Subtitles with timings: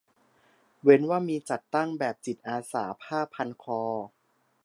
[0.83, 3.81] เว้นว่ามี "จัดตั้ง" แบบจิตอาสาผ้าพันคอ